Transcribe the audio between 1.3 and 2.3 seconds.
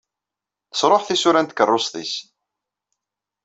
n tkeṛṛust-nnes.